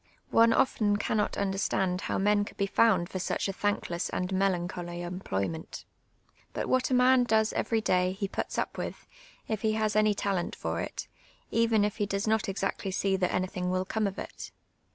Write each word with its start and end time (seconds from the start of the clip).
One 0.31 0.51
often 0.51 0.97
cannot 0.97 1.37
understand 1.37 2.01
how 2.01 2.17
men 2.17 2.43
coidd 2.43 2.57
be 2.57 2.65
found 2.65 3.07
for 3.07 3.19
such 3.19 3.47
a 3.47 3.53
thankless 3.53 4.09
and 4.09 4.33
melancholy 4.33 5.01
em])loT^'ment. 5.01 5.85
But 6.53 6.67
what 6.67 6.89
a 6.89 6.95
man 6.95 7.23
does 7.23 7.53
every 7.53 7.81
day 7.81 8.13
he 8.13 8.27
puts 8.27 8.57
up 8.57 8.79
with, 8.79 9.05
if 9.47 9.61
he 9.61 9.77
lias 9.77 9.95
any 9.95 10.15
talent 10.15 10.55
for 10.55 10.79
it, 10.81 11.07
even 11.51 11.85
if 11.85 11.97
he 11.97 12.07
does 12.07 12.25
not 12.27 12.49
exactly 12.49 12.89
see 12.89 13.15
that 13.17 13.31
anything 13.31 13.69
will 13.69 13.85
come 13.85 14.07
of 14.07 14.17
it. 14.17 14.49